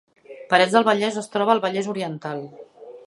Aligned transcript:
Parets 0.53 0.71
del 0.77 0.87
Vallès 0.87 1.19
es 1.23 1.29
troba 1.35 1.55
al 1.55 1.61
Vallès 1.67 1.91
Oriental 1.95 2.43